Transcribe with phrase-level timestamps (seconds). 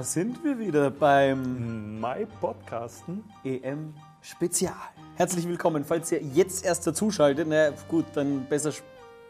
[0.00, 3.22] Da sind wir wieder beim My Podcasten.
[3.44, 3.92] EM
[4.22, 4.72] Spezial.
[5.16, 5.84] Herzlich willkommen.
[5.84, 8.72] Falls ihr jetzt erst dazuschaltet, na gut, dann besser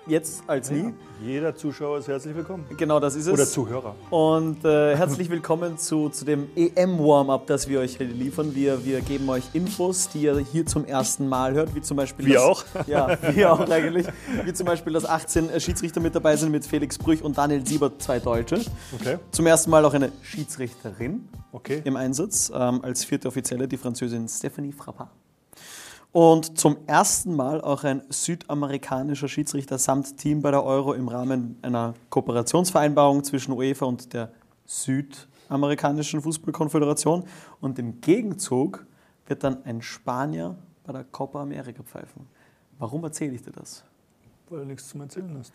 [0.06, 0.82] jetzt als nie.
[0.82, 0.92] Ja,
[1.22, 2.64] jeder Zuschauer ist herzlich willkommen.
[2.76, 3.32] Genau, das ist es.
[3.32, 3.94] Oder Zuhörer.
[4.10, 8.54] Und äh, herzlich willkommen zu, zu dem EM-Warm-Up, das wir euch liefern.
[8.54, 12.26] Wir, wir geben euch Infos, die ihr hier zum ersten Mal hört, wie zum Beispiel.
[12.26, 12.64] Wir das, auch.
[12.86, 14.06] Ja, wir auch eigentlich.
[14.44, 18.02] Wie zum Beispiel, dass 18 Schiedsrichter mit dabei sind mit Felix Brüch und Daniel Siebert,
[18.02, 18.60] zwei Deutsche.
[18.98, 19.18] Okay.
[19.30, 21.82] Zum ersten Mal auch eine Schiedsrichterin Okay.
[21.84, 25.10] im Einsatz, ähm, als vierte Offizielle die Französin Stephanie Frappard.
[26.12, 31.56] Und zum ersten Mal auch ein südamerikanischer Schiedsrichter samt Team bei der Euro im Rahmen
[31.62, 34.32] einer Kooperationsvereinbarung zwischen UEFA und der
[34.66, 37.24] südamerikanischen Fußballkonföderation.
[37.60, 38.84] Und im Gegenzug
[39.26, 42.26] wird dann ein Spanier bei der Copa America pfeifen.
[42.78, 43.84] Warum erzähle ich dir das?
[44.48, 45.52] Weil du nichts zum Erzählen hast.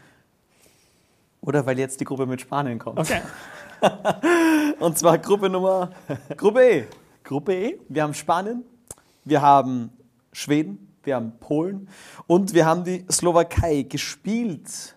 [1.41, 2.97] Oder weil jetzt die Gruppe mit Spanien kommt.
[2.97, 3.21] Okay.
[4.79, 5.91] Und zwar Gruppe Nummer,
[6.37, 6.85] Gruppe E.
[7.23, 7.79] Gruppe E?
[7.89, 8.63] Wir haben Spanien,
[9.25, 9.91] wir haben
[10.35, 11.87] Schweden, wir haben Polen
[12.27, 14.95] und wir haben die Slowakei gespielt.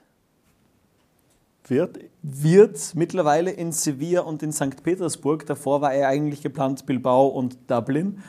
[1.69, 4.83] Wird Wird mittlerweile in Sevilla und in St.
[4.83, 5.47] Petersburg.
[5.47, 8.21] Davor war er eigentlich geplant Bilbao und Dublin.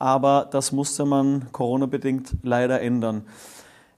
[0.00, 3.22] Aber das musste man Corona-bedingt leider ändern.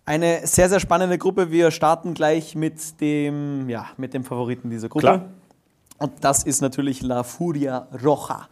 [0.04, 1.50] Eine sehr, sehr spannende Gruppe.
[1.50, 5.06] Wir starten gleich mit dem, ja, mit dem Favoriten dieser Gruppe.
[5.06, 5.30] Klar.
[5.98, 8.48] Und das ist natürlich La Furia Roja.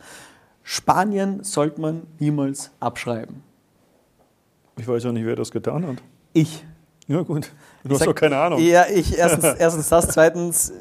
[0.63, 3.48] Spanien sollte man niemals abschreiben.
[4.79, 5.97] Ich weiß auch nicht, wer das getan hat.
[6.33, 6.65] Ich.
[7.07, 7.51] Ja, gut.
[7.83, 8.61] Du Ich hast sag- doch keine Ahnung.
[8.61, 10.73] Ja, ich erstens, erstens das, zweitens.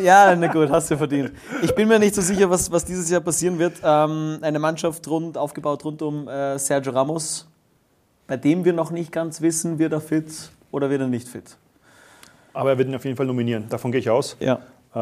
[0.00, 1.32] Ja, na gut, hast du verdient.
[1.62, 3.74] Ich bin mir nicht so sicher, was, was dieses Jahr passieren wird.
[3.82, 7.48] Ähm, eine Mannschaft rund, aufgebaut rund um äh, Sergio Ramos,
[8.26, 10.26] bei dem wir noch nicht ganz wissen, wird er fit
[10.70, 11.56] oder wird er nicht fit.
[12.52, 13.68] Aber er wird ihn auf jeden Fall nominieren.
[13.68, 14.36] Davon gehe ich aus.
[14.38, 14.60] Ja.
[14.94, 14.98] Äh,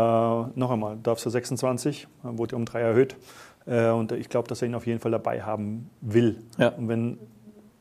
[0.55, 3.17] noch einmal, darfst du 26, äh, wurde ja um drei erhöht.
[3.67, 6.41] Äh, und ich glaube, dass er ihn auf jeden Fall dabei haben will.
[6.57, 6.69] Ja.
[6.71, 7.19] Und wenn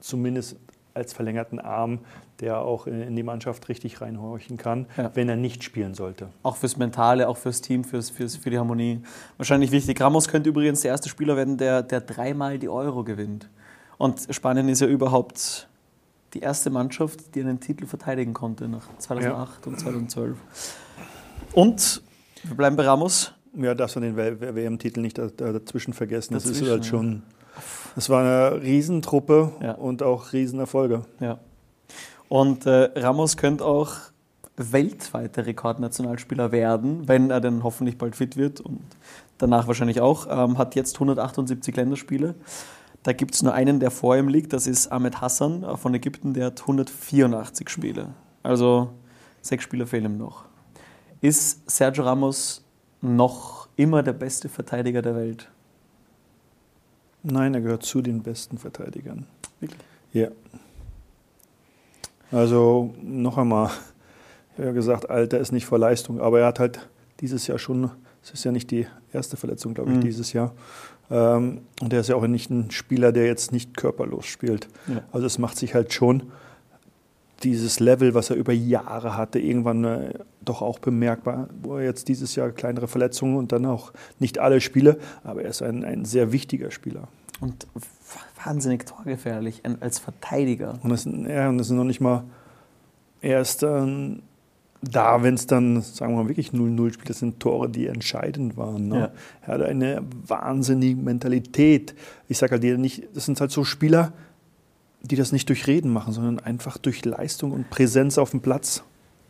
[0.02, 0.58] zumindest
[0.94, 2.00] als verlängerten Arm,
[2.42, 5.10] der auch in die Mannschaft richtig reinhorchen kann, Ja.
[5.14, 6.28] wenn er nicht spielen sollte.
[6.44, 9.02] Auch fürs Mentale, auch fürs Team, fürs, fürs, für die Harmonie.
[9.38, 10.02] Wahrscheinlich wichtig.
[10.02, 13.48] Ramos könnte übrigens der erste Spieler werden, der, der dreimal die Euro gewinnt.
[13.98, 15.70] Und Spanien ist ja überhaupt
[16.34, 20.38] die erste Mannschaft, die einen Titel verteidigen konnte nach 2008 und 2012.
[21.54, 22.02] Und
[22.44, 23.34] wir bleiben bei Ramos.
[23.56, 26.34] Ja, darfst du den WM-Titel nicht da- da- dazwischen vergessen.
[26.34, 27.24] Das ist Dazwischen, halt schon.
[27.96, 29.74] Das war eine Riesentruppe Ja.
[29.74, 31.02] und auch Riesenerfolge.
[31.20, 31.40] Ja.
[32.30, 33.96] Und äh, Ramos könnte auch
[34.56, 38.82] weltweiter Rekordnationalspieler werden, wenn er dann hoffentlich bald fit wird und
[39.38, 40.28] danach wahrscheinlich auch.
[40.30, 42.36] Ähm, hat jetzt 178 Länderspiele.
[43.04, 45.94] Da gibt es nur einen, der vor ihm liegt, das ist Ahmed Hassan äh, von
[45.94, 48.10] Ägypten, der hat 184 Spiele.
[48.44, 48.92] Also
[49.42, 50.46] sechs Spieler fehlen ihm noch.
[51.20, 52.64] Ist Sergio Ramos
[53.02, 55.50] noch immer der beste Verteidiger der Welt?
[57.24, 59.26] Nein, er gehört zu den besten Verteidigern.
[59.60, 59.80] Wirklich?
[60.14, 60.30] Ja.
[62.32, 63.68] Also noch einmal,
[64.54, 66.88] ich habe ja gesagt, Alter ist nicht vor Leistung, aber er hat halt
[67.20, 67.92] dieses Jahr schon,
[68.24, 70.02] es ist ja nicht die erste Verletzung, glaube ich, Mhm.
[70.02, 70.54] dieses Jahr.
[71.10, 74.70] Ähm, und er ist ja auch nicht ein Spieler, der jetzt nicht körperlos spielt.
[74.88, 75.04] Ja.
[75.12, 76.24] Also es macht sich halt schon
[77.44, 80.14] dieses Level, was er über Jahre hatte, irgendwann äh,
[80.44, 84.62] doch auch bemerkbar, wo er jetzt dieses Jahr kleinere Verletzungen und dann auch nicht alle
[84.62, 87.08] Spiele, aber er ist ein, ein sehr wichtiger Spieler.
[87.40, 87.68] Und
[88.44, 90.80] wahnsinnig torgefährlich als Verteidiger.
[90.84, 92.24] Und das, ja, und das ist noch nicht mal,
[93.22, 94.22] er ist dann
[94.82, 98.58] da, wenn es dann, sagen wir mal, wirklich 0-0 spielt, das sind Tore, die entscheidend
[98.58, 98.88] waren.
[98.88, 99.00] Ne?
[99.00, 99.12] Ja.
[99.42, 101.94] Er hat eine wahnsinnige Mentalität.
[102.28, 104.12] Ich sage halt, die nicht, das sind halt so Spieler,
[105.04, 108.84] die das nicht durch Reden machen, sondern einfach durch Leistung und Präsenz auf dem Platz.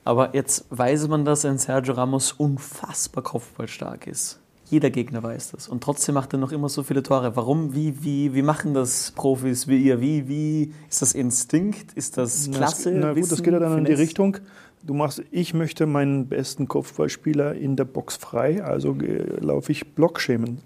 [0.03, 4.39] Aber jetzt weiß man, dass ein Sergio Ramos unfassbar kopfballstark ist.
[4.69, 5.67] Jeder Gegner weiß das.
[5.67, 7.35] Und trotzdem macht er noch immer so viele Tore.
[7.35, 7.75] Warum?
[7.75, 9.99] Wie, wie, wie machen das Profis wie ihr?
[9.99, 11.91] Wie, wie ist das Instinkt?
[11.93, 12.91] Ist das Na, Klasse?
[12.93, 13.93] das- Na gut, das geht ja dann in die?
[13.93, 14.37] Richtung.
[14.83, 19.93] Du machst, ich möchte meinen besten Kopfballspieler in der Box frei, also äh, laufe ich
[19.93, 20.57] Blockschemen.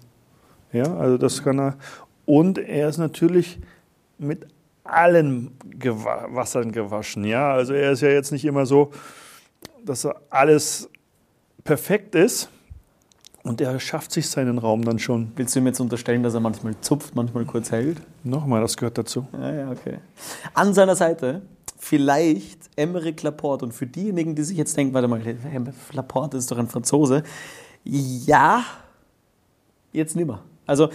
[0.72, 1.76] Ja, also das kann er.
[2.24, 3.58] Und er ist natürlich
[4.18, 4.46] mit
[4.88, 7.24] allen Gewa Wassern gewaschen.
[7.24, 8.90] Ja, also er ist ja jetzt nicht immer so,
[9.84, 10.88] dass alles
[11.64, 12.48] perfekt ist.
[13.42, 15.30] Und er schafft sich seinen Raum dann schon.
[15.36, 17.98] Willst du ihm jetzt unterstellen, dass er manchmal zupft, manchmal kurz hält?
[18.24, 19.28] Nochmal, das gehört dazu.
[19.34, 19.98] Ja, ja, okay.
[20.52, 21.42] An seiner Seite
[21.78, 23.64] vielleicht Emeric Laporte.
[23.64, 25.22] Und für diejenigen, die sich jetzt denken, warte mal,
[25.92, 27.22] Laporte ist doch ein Franzose.
[27.84, 28.64] Ja,
[29.92, 30.42] jetzt nimmer.
[30.66, 30.88] Also,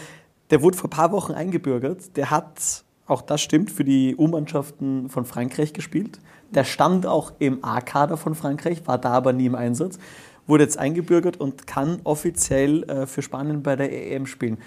[0.49, 2.17] der wurde vor ein paar Wochen eingebürgert.
[2.17, 6.19] Der hat, auch das stimmt, für die U-Mannschaften von Frankreich gespielt.
[6.51, 9.99] Der stand auch im A-Kader von Frankreich, war da aber nie im Einsatz.
[10.47, 14.57] wurde jetzt eingebürgert und kann offiziell äh, für Spanien bei der EM spielen.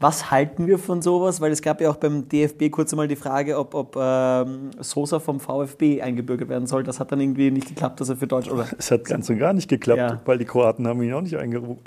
[0.00, 1.40] Was halten wir von sowas?
[1.40, 5.20] Weil es gab ja auch beim DFB kurz einmal die Frage, ob, ob ähm, Sosa
[5.20, 6.82] vom VfB eingebürgert werden soll.
[6.82, 8.58] Das hat dann irgendwie nicht geklappt, dass er für Deutschland.
[8.58, 8.68] Oder?
[8.76, 10.20] Es hat ganz und gar nicht geklappt, Ja.
[10.26, 11.78] weil die Kroaten haben ihn auch nicht eingeru-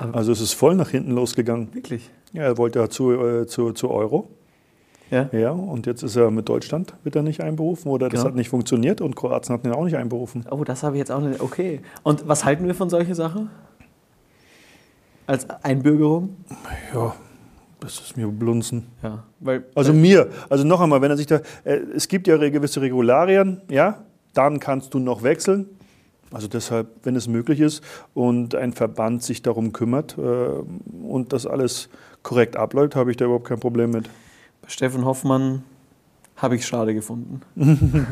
[0.00, 0.18] einberufen.
[0.18, 1.68] Also es ist voll nach hinten losgegangen.
[1.74, 2.10] Wirklich?
[2.32, 4.28] Ja, er wollte ja zu, äh, zu, zu Euro.
[5.10, 5.28] Ja.
[5.32, 8.28] Ja, und jetzt ist er mit Deutschland, wird er nicht einberufen oder das Genau.
[8.28, 10.44] hat nicht funktioniert und Kroatien hat ihn auch nicht einberufen.
[10.50, 11.40] Oh, das habe ich jetzt auch nicht.
[11.40, 11.80] Okay.
[12.04, 13.50] Und was halten wir von solchen Sachen?
[15.26, 16.36] Als Einbürgerung?
[16.94, 17.14] Ja,
[17.80, 18.86] das ist mir blunzen.
[19.02, 19.24] Ja.
[19.40, 22.80] Weil, Also mir, also noch einmal, wenn er sich da, äh, es gibt ja gewisse
[22.80, 24.04] Regularien, ja,
[24.34, 25.66] dann kannst du noch wechseln.
[26.32, 27.82] Also deshalb, wenn es möglich ist
[28.14, 31.88] und ein Verband sich darum kümmert äh, und das alles
[32.22, 34.08] korrekt abläuft, habe ich da überhaupt kein Problem mit.
[34.62, 35.64] Bei Steffen Hoffmann
[36.36, 37.40] habe ich schade gefunden.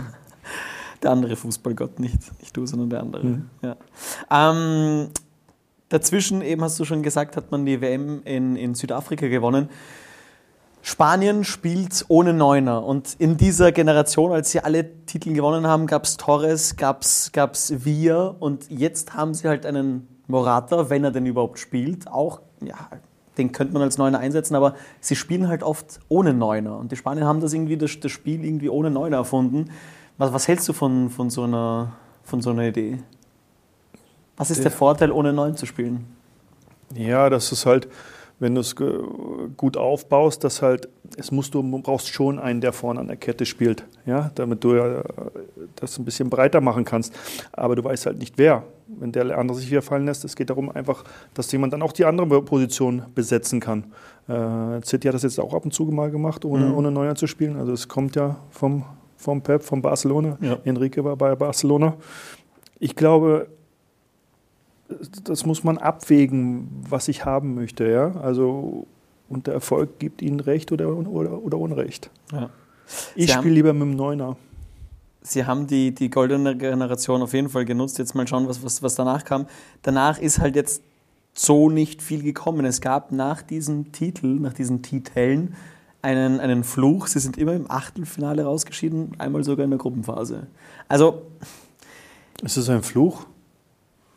[1.02, 3.24] der andere Fußballgott, nicht, nicht du, sondern der andere.
[3.24, 3.50] Mhm.
[3.62, 3.76] Ja.
[4.30, 5.08] Ähm,
[5.88, 9.68] dazwischen, eben hast du schon gesagt, hat man die WM in, in Südafrika gewonnen.
[10.88, 16.04] Spanien spielt ohne Neuner und in dieser Generation, als sie alle Titel gewonnen haben, gab
[16.04, 21.26] es Torres, gab es Villa und jetzt haben sie halt einen Morata, wenn er denn
[21.26, 22.88] überhaupt spielt, auch, ja,
[23.36, 26.96] den könnte man als Neuner einsetzen, aber sie spielen halt oft ohne Neuner und die
[26.96, 29.70] Spanier haben das irgendwie, das, das Spiel irgendwie ohne Neuner erfunden.
[30.16, 31.92] Was, was hältst du von, von, so einer,
[32.24, 33.02] von so einer Idee?
[34.38, 36.06] Was ist der Vorteil, ohne Neun zu spielen?
[36.94, 37.88] Ja, das ist halt,
[38.40, 38.74] wenn du es
[39.56, 43.44] gut aufbaust, dass halt, es musst du brauchst schon einen, der vorne an der Kette
[43.46, 45.02] spielt, ja, damit du ja
[45.76, 47.12] das ein bisschen breiter machen kannst.
[47.52, 48.62] Aber du weißt halt nicht wer.
[48.86, 51.04] Wenn der andere sich wieder fallen lässt, es geht darum einfach,
[51.34, 53.84] dass jemand dann auch die andere Position besetzen kann.
[54.28, 56.74] Äh, City hat das jetzt auch ab und zu mal gemacht, ohne, Mhm.
[56.74, 57.56] ohne Neuer zu spielen.
[57.58, 58.84] Also es kommt ja vom,
[59.16, 60.38] vom Pep, von Barcelona.
[60.40, 60.58] Ja.
[60.64, 61.94] Enrique war bei Barcelona.
[62.78, 63.48] Ich glaube,
[65.24, 67.88] das muss man abwägen, was ich haben möchte.
[67.90, 68.12] Ja?
[68.20, 68.86] Also,
[69.28, 72.10] und der Erfolg gibt ihnen Recht oder, oder, oder Unrecht.
[72.32, 72.50] Ja.
[73.14, 74.36] Ich spiele lieber mit dem Neuner.
[75.20, 77.98] Sie haben die, die goldene Generation auf jeden Fall genutzt.
[77.98, 79.46] Jetzt mal schauen, was, was, was danach kam.
[79.82, 80.82] Danach ist halt jetzt
[81.34, 82.64] so nicht viel gekommen.
[82.64, 85.54] Es gab nach diesem Titel, nach diesen Titeln,
[86.00, 87.08] einen, einen Fluch.
[87.08, 90.46] Sie sind immer im Achtelfinale rausgeschieden, einmal sogar in der Gruppenphase.
[90.88, 91.22] Also,
[92.42, 93.26] Ist das ein Fluch?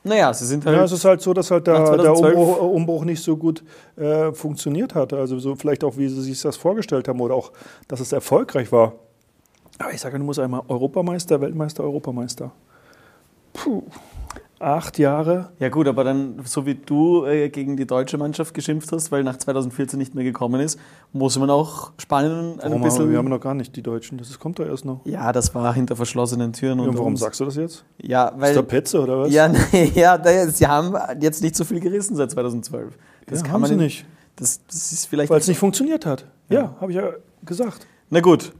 [0.04, 0.78] Naja, sie sind halt.
[0.78, 3.64] Ja, es ist halt so, dass halt der, der 2012 Umbruch, Umbruch nicht so gut
[3.98, 5.14] äh, funktioniert hat.
[5.14, 7.52] Also so vielleicht auch, wie sie sich das vorgestellt haben oder auch,
[7.88, 8.94] dass es erfolgreich war.
[9.78, 12.52] Aber ich sage, du musst einmal Europameister, Weltmeister, Europameister.
[13.54, 13.84] Puh.
[14.62, 15.50] Acht Jahre.
[15.60, 19.24] ja, gut, aber dann, so wie du äh, gegen die deutsche Mannschaft geschimpft hast, weil
[19.24, 20.78] nach 2014 nicht mehr gekommen ist,
[21.14, 23.10] muss man auch Spanien ein Warum haben, bisschen.
[23.12, 24.18] wir haben noch gar nicht die Deutschen.
[24.20, 25.02] Das kommt doch erst noch.
[25.06, 26.78] ja, das war hinter verschlossenen Türen.
[26.80, 27.22] Ja, unter warum uns.
[27.22, 27.84] sagst du das jetzt?
[28.02, 28.50] Ja, weil.
[28.52, 29.34] Ist der Petze oder was?
[29.34, 32.98] Ja, nee, ja, da- sie haben jetzt nicht so viel gerissen seit 2012.
[33.26, 34.06] Das Ja, kann haben man sie nicht.
[34.36, 35.30] Das, das ist vielleicht.
[35.32, 36.26] Weil es nicht funktioniert hat.
[36.50, 36.62] Ja.
[36.62, 37.10] Ja, habe ich ja
[37.44, 37.88] gesagt.
[38.12, 38.52] Na gut,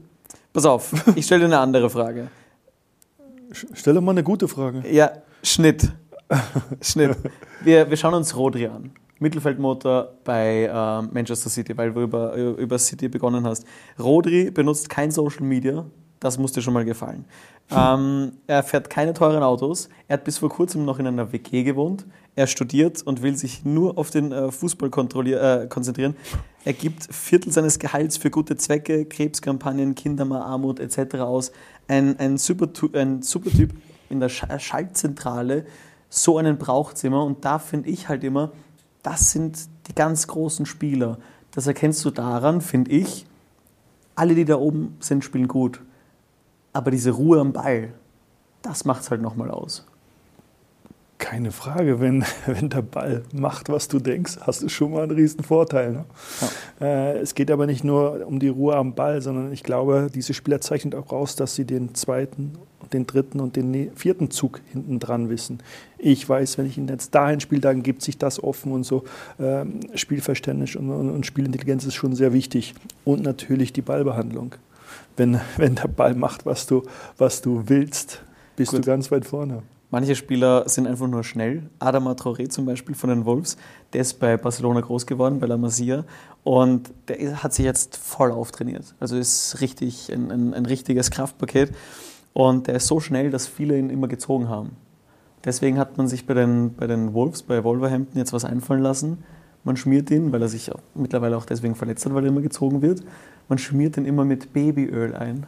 [0.52, 2.28] pass auf, ich stelle dir eine andere Frage.
[3.74, 4.82] Stelle mal eine gute Frage.
[4.90, 5.10] Ja,
[5.42, 5.92] Schnitt.
[6.80, 7.16] Schnitt.
[7.62, 8.92] Wir, wir schauen uns Rodri an.
[9.18, 13.64] Mittelfeldmotor bei ähm, Manchester City, weil du über, über City begonnen hast.
[13.98, 15.86] Rodri benutzt kein Social Media,
[16.18, 17.24] das muss dir schon mal gefallen.
[17.70, 19.88] Ähm, er fährt keine teuren Autos.
[20.08, 22.04] Er hat bis vor kurzem noch in einer WG gewohnt.
[22.34, 26.16] Er studiert und will sich nur auf den äh, Fußball äh, konzentrieren.
[26.64, 31.16] Er gibt Viertel seines Gehalts für gute Zwecke, Krebskampagnen, Kinderarmut etc.
[31.16, 31.52] aus.
[31.88, 33.72] Ein, ein, super, ein super Typ
[34.12, 35.66] in der Sch Schaltzentrale.
[36.08, 37.24] So einen braucht immer.
[37.24, 38.52] Und da finde ich halt immer,
[39.02, 41.18] das sind die ganz großen Spieler.
[41.52, 43.26] Das erkennst du daran, finde ich,
[44.14, 45.80] alle, die da oben sind, spielen gut.
[46.72, 47.92] Aber diese Ruhe am Ball,
[48.62, 49.86] das macht es halt nochmal aus.
[51.18, 55.12] Keine Frage, wenn, wenn der Ball macht, was du denkst, hast du schon mal einen
[55.12, 55.92] riesen Vorteil.
[55.92, 56.04] Ne?
[56.80, 60.34] Äh, es geht aber nicht nur um die Ruhe am Ball, sondern ich glaube, diese
[60.34, 62.58] Spieler zeichnen auch raus, dass sie den zweiten,
[62.92, 65.58] den dritten und den vierten Zug hinten dran wissen.
[65.98, 69.04] Ich weiß, wenn ich ihn jetzt dahin spiele, dann gibt sich das offen und so.
[69.40, 72.74] Ähm, Spielverständnis und, und, und Spielintelligenz ist schon sehr wichtig.
[73.04, 74.54] Und natürlich die Ballbehandlung.
[75.16, 76.82] Wenn, wenn der Ball macht, was du,
[77.18, 78.22] was du willst,
[78.56, 78.80] bist Gut.
[78.80, 79.62] du ganz weit vorne.
[79.92, 81.64] Manche Spieler sind einfach nur schnell.
[81.78, 83.58] Adama Traoré zum Beispiel von den Wolves,
[83.92, 86.06] der ist bei Barcelona groß geworden, bei La Masia.
[86.44, 88.94] Und der hat sich jetzt voll auftrainiert.
[89.00, 91.72] Also ist richtig ein, ein, ein richtiges Kraftpaket.
[92.34, 94.76] Und der ist so schnell, dass viele ihn immer gezogen haben.
[95.44, 99.24] Deswegen hat man sich bei den, bei den Wolves, bei Wolverhampton jetzt was einfallen lassen.
[99.64, 102.82] Man schmiert ihn, weil er sich mittlerweile auch deswegen verletzt hat, weil er immer gezogen
[102.82, 103.02] wird.
[103.48, 105.46] Man schmiert ihn immer mit Babyöl ein.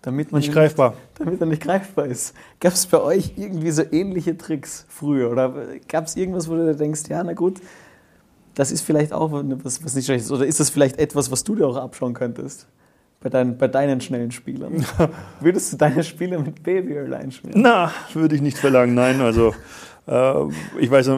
[0.00, 0.94] Damit man Nicht greifbar.
[1.16, 2.34] damit er nicht greifbar ist.
[2.58, 5.30] Gab es bei euch irgendwie so ähnliche Tricks früher?
[5.30, 5.54] Oder
[5.88, 7.60] gab es irgendwas, wo du denkst, ja, na gut,
[8.54, 10.32] das ist vielleicht auch was, was nicht schlecht ist?
[10.32, 12.66] Oder ist das vielleicht etwas, was du dir auch abschauen könntest?
[13.22, 14.84] Bei, deinen, bei deinen schnellen Spielern.
[15.40, 17.60] Würdest du deine Spiele mit Babyöl einschmieren?
[17.62, 19.20] Na, würde ich nicht verlangen, nein.
[19.20, 19.54] Also,
[20.08, 20.34] äh,
[20.80, 21.10] ich weiß,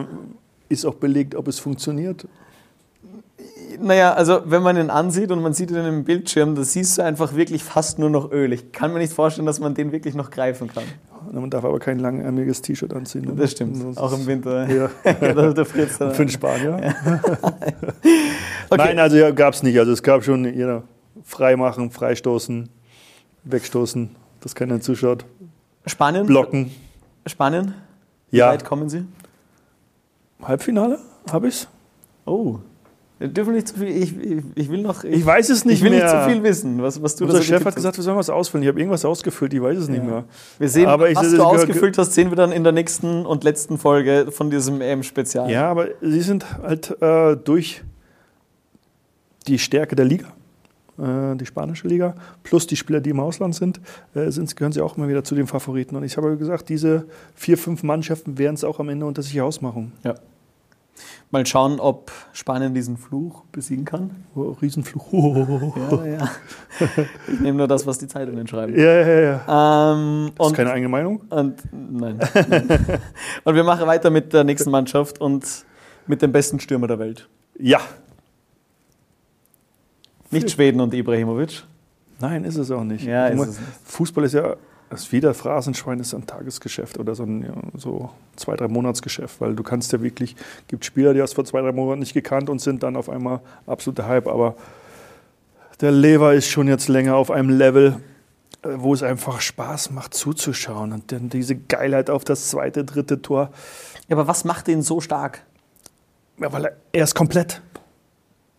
[0.69, 2.27] ist auch belegt, ob es funktioniert.
[3.79, 7.01] Naja, also wenn man ihn ansieht und man sieht ihn im Bildschirm, da siehst du
[7.03, 8.53] einfach wirklich fast nur noch Öl.
[8.53, 10.83] Ich kann mir nicht vorstellen, dass man den wirklich noch greifen kann.
[11.31, 13.35] Man darf aber kein langärmeliges T-Shirt anziehen.
[13.35, 14.67] Das stimmt, Sonst- auch im Winter.
[14.69, 14.89] Ja.
[15.33, 16.13] da, da friert's dann.
[16.13, 16.93] Für den Spanier.
[18.69, 18.77] Okay.
[18.77, 19.77] Nein, also ja, gab es nicht.
[19.79, 20.83] Also es gab schon jeder
[21.25, 22.69] freimachen, freistoßen,
[23.43, 25.25] wegstoßen, dass keiner zuschaut,
[25.85, 26.25] Spanien?
[26.25, 26.71] blocken.
[27.25, 27.73] Spanien?
[28.31, 29.03] Wie Ja, weit kommen sie?
[30.41, 30.99] Halbfinale
[31.31, 31.67] habe ich's.
[32.25, 32.59] Oh.
[33.17, 33.87] Wir dürfen nicht zu viel.
[33.87, 35.03] Ich, ich, ich will noch.
[35.05, 36.03] Ich weiß es nicht ich will mehr.
[36.03, 38.17] nicht zu viel wissen, was, was du Unser da so Chef hat gesagt, wir sollen
[38.17, 38.63] was ausfüllen.
[38.63, 40.03] Ich habe irgendwas ausgefüllt, ich weiß es nicht Ja.
[40.03, 40.15] mehr.
[40.27, 40.59] hast.
[40.59, 43.43] Wir sehen, Aber ich- was du ausgefüllt hast, sehen wir dann in der nächsten und
[43.45, 45.49] letzten Folge von diesem EM-Spezial.
[45.49, 47.83] Ja, aber sie sind halt äh, durch
[49.47, 50.27] die Stärke der Liga,
[50.97, 53.81] die spanische Liga, plus die Spieler, die im Ausland sind,
[54.13, 55.95] äh, sind, gehören sie auch immer wieder zu den Favoriten.
[55.95, 59.41] Und ich habe gesagt, diese vier, fünf Mannschaften werden es auch am Ende unter sich
[59.41, 59.91] ausmachen.
[61.31, 64.11] Mal schauen, ob Spanien diesen Fluch besiegen kann.
[64.35, 65.11] Oh, Riesenfluch.
[65.11, 65.73] Oh.
[65.91, 66.31] Ja, ja.
[67.27, 68.79] Ich nehme nur das, was die Zeitungen schreiben.
[68.79, 69.93] Ja, ja, ja.
[69.93, 71.21] Ähm, Das ist keine eigene Meinung?
[71.29, 72.19] und nein.
[72.47, 72.69] nein.
[73.43, 75.65] und wir machen weiter mit der nächsten Mannschaft und
[76.07, 77.27] mit dem besten Stürmer der Welt.
[77.59, 77.81] Ja.
[80.35, 81.63] Nicht Schweden und Ibrahimovic.
[82.19, 83.05] Nein, ist es auch nicht.
[83.05, 83.59] Ja, ist es.
[83.85, 84.55] Fußball ist ja,
[84.89, 89.41] das ist wie der Phrasenschwein ist ein Tagesgeschäft oder so ein so zwei, drei Monatsgeschäft,
[89.41, 90.35] weil du kannst ja wirklich,
[90.67, 93.09] gibt Spieler, die hast du vor zwei, drei Monaten nicht gekannt und sind dann auf
[93.09, 94.55] einmal absoluter Hype, aber
[95.81, 97.97] der Lever ist schon jetzt länger auf einem Level,
[98.61, 103.21] äh, wo es einfach Spaß macht zuzuschauen und dann diese Geilheit auf das zweite, dritte
[103.21, 103.49] Tor,
[104.07, 105.43] Ja, aber was macht den so stark?
[106.39, 107.61] ja, weil er, er ist komplett.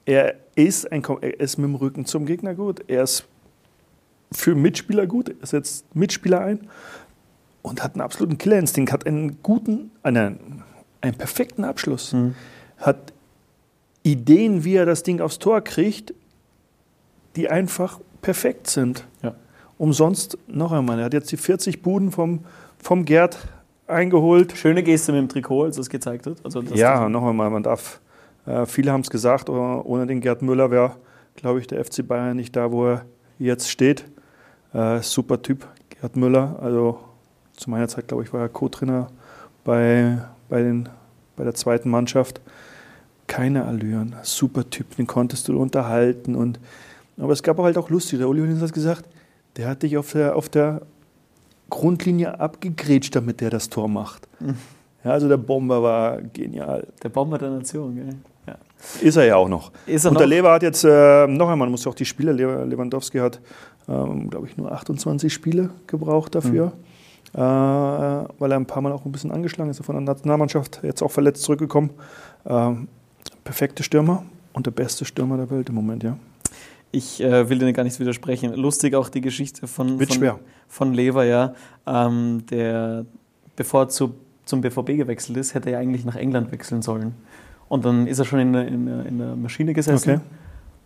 [0.05, 2.83] Er ist, ein, er ist mit dem Rücken zum Gegner gut.
[2.89, 3.27] Er ist
[4.33, 5.35] für Mitspieler gut.
[5.41, 6.69] Er setzt Mitspieler ein
[7.63, 8.93] und hat einen absoluten Killerinstinkt.
[8.93, 10.63] Hat einen guten, einen,
[11.01, 12.15] einen perfekten Abschluss.
[12.79, 13.13] Hat
[14.03, 16.15] Ideen, wie er das Ding aufs Tor kriegt,
[17.37, 19.07] die einfach perfekt sind.
[19.23, 19.35] Ja.
[19.79, 20.99] Umsonst noch einmal.
[20.99, 22.41] Er hat jetzt die 40 Buden vom,
[22.79, 23.37] vom Gerd
[23.87, 24.57] eingeholt.
[24.57, 26.39] Schöne Geste mit dem Trikot, als er es gezeigt hat.
[26.45, 28.01] Also, Ja, noch einmal, man darf,
[28.47, 30.97] äh, viele haben es gesagt, aber ohne den Gerd Müller wäre,
[31.35, 33.05] glaube ich, der FC Bayern nicht da, wo er
[33.39, 34.05] jetzt steht.
[34.73, 36.59] Äh, super Typ, Gerd Müller.
[36.61, 37.01] Also
[37.57, 39.09] zu meiner Zeit, glaube ich, war er Co-Trainer
[39.65, 40.89] bei, bei, den,
[41.37, 42.41] bei der zweiten Mannschaft.
[43.27, 46.37] Keine Allüren, super Typ, den konntest du unterhalten.
[46.37, 46.61] Und,
[47.19, 49.09] aber es gab halt auch lustig, der Uli Hoeneß hat gesagt,
[49.57, 50.83] der hat dich auf der, auf der
[51.71, 54.29] Grundlinie abgegrätscht, damit der das Tor macht.
[55.03, 56.87] Ja, also der Bomber war genial.
[57.03, 58.15] Der Bomber der Nation, gell?
[59.01, 59.73] Ist er ja auch noch.
[59.87, 60.31] Ist er Und der noch?
[60.35, 63.41] Lever hat jetzt, äh, noch einmal, man muss ja auch die Spiele, Le- Lewandowski hat,
[63.89, 66.73] ähm, glaube ich, nur 28 Spiele gebraucht dafür,
[67.35, 71.03] äh, weil er ein paar Mal auch ein bisschen angeschlagen ist, von der Nationalmannschaft, jetzt
[71.03, 71.91] auch verletzt zurückgekommen.
[72.47, 72.89] Ähm,
[73.45, 76.17] perfekte Stürmer und der beste Stürmer der Welt im Moment, ja.
[76.93, 78.55] Ich äh, will dir gar nicht widersprechen.
[78.55, 80.39] Lustig auch die Geschichte von, Wird von, schwer.
[80.69, 81.55] von Lever, ja.
[81.87, 83.05] Ähm, der,
[83.57, 84.15] bevor er zu,
[84.45, 87.15] zum BVB gewechselt ist, hätte er ja eigentlich nach England wechseln sollen.
[87.69, 90.11] Und dann ist er schon in der, in der, in der Maschine gesessen.
[90.11, 90.21] Okay.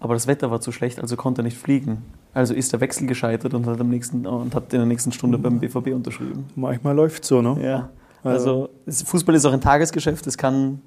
[0.02, 1.99] Aber das Wetter war zu schlecht, also konnte er nicht fliegen.
[2.32, 5.37] Also ist der Wechsel gescheitert und hat, am nächsten, und hat in der nächsten Stunde
[5.37, 6.46] beim BVB unterschrieben.
[6.56, 7.58] Manchmal läuft so, ne?
[7.62, 7.88] Ja.
[8.25, 10.80] Also es- Fußball ist auch ein Tagesgeschäft, es kann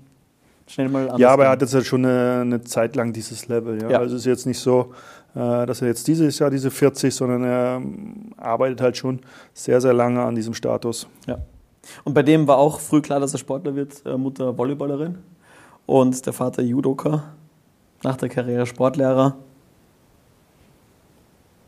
[0.67, 3.47] schnell mal anders Ja, aber er hat jetzt halt schon eine, eine Zeit lang dieses
[3.47, 3.81] Level.
[3.83, 3.89] Ja?
[3.91, 3.99] Ja.
[3.99, 4.93] Also es ist jetzt nicht so,
[5.35, 9.19] äh, dass er jetzt dieses Jahr diese 40, sondern er ähm, arbeitet halt schon
[9.53, 11.07] sehr, sehr lange an diesem Status.
[12.05, 15.17] Und bei dem war auch früh klar, dass er Sportler wird, äh, Mutter Volleyballerin
[15.85, 17.23] und der Vater Judoka,
[18.03, 19.37] nach der Karriere Sportlehrer.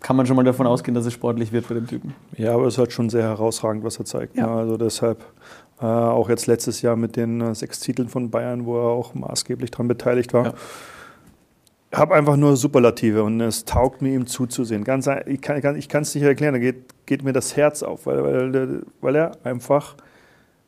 [0.02, 2.14] Kann man schon mal davon ausgehen, dass es sportlich wird bei dem Typen.
[2.38, 4.38] Ja, aber es ist halt schon sehr herausragend, was er zeigt.
[4.38, 4.46] Ja.
[4.46, 4.52] ne?
[4.52, 5.26] Also deshalb
[5.82, 9.16] äh, auch jetzt letztes Jahr mit den äh, sechs Titeln von Bayern, wo er auch
[9.16, 10.46] maßgeblich daran beteiligt war.
[10.46, 10.54] Ja.
[11.94, 14.84] Habe einfach nur Superlative und es taugt mir, ihm zuzusehen.
[14.84, 18.84] Ganz, ich kann es nicht erklären, da geht, geht mir das Herz auf, weil, weil,
[19.02, 19.96] weil er einfach,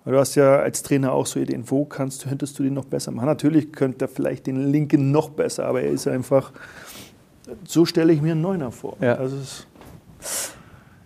[0.08, 2.74] weil du hast ja als Trainer auch so Ideen, wo kannst du, könntest du den
[2.74, 3.26] noch besser machen?
[3.26, 6.54] Natürlich könnte er vielleicht den Linken noch besser, aber er ist einfach,
[7.66, 8.96] so stelle ich mir einen Neuner vor.
[9.02, 9.16] Ja.
[9.16, 9.36] Also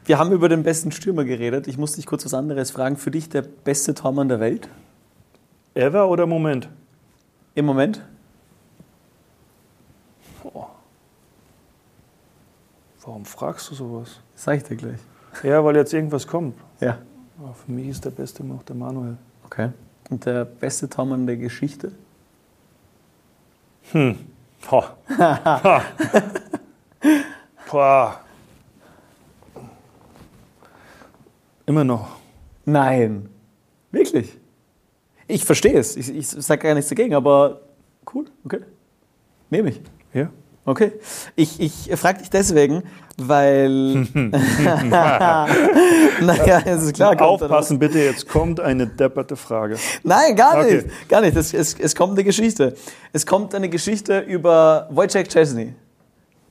[0.05, 1.67] Wir haben über den besten Stürmer geredet.
[1.67, 2.95] Ich muss dich kurz was anderes fragen.
[2.95, 4.69] Für dich der beste Tormann der Welt
[5.73, 6.69] ever oder Moment?
[7.55, 8.03] im Moment?
[13.03, 14.19] Warum fragst du sowas?
[14.35, 14.99] Sag ich dir gleich.
[15.41, 16.55] Ja, weil jetzt irgendwas kommt.
[16.79, 16.99] Ja.
[17.43, 19.17] Aber für mich ist der Beste immer noch der Manuel.
[19.45, 19.71] Okay.
[20.11, 21.91] Und der beste Tormann der Geschichte?
[23.91, 24.15] Hm.
[24.69, 24.95] Boah.
[25.17, 25.83] Ha.
[27.71, 28.19] Boah.
[31.65, 32.17] Immer noch.
[32.65, 33.29] Nein.
[33.91, 34.37] Wirklich?
[35.27, 35.95] Ich verstehe es.
[35.95, 37.61] Ich, ich sage gar nichts dagegen, aber
[38.13, 38.59] cool, okay.
[39.49, 39.81] Nehme ich.
[40.13, 40.29] Ja?
[40.63, 40.91] Okay.
[41.35, 42.83] Ich, ich frage dich deswegen,
[43.17, 44.07] weil.
[46.21, 47.19] naja, es ist klar.
[47.21, 49.77] Aufpassen bitte, jetzt kommt eine depperte Frage.
[50.03, 50.83] Nein, gar Okay.
[50.83, 51.09] nicht.
[51.09, 51.35] Gar nicht.
[51.35, 52.75] Es, es, es kommt eine Geschichte.
[53.11, 55.73] Es kommt eine Geschichte über Wojciech Szczesny,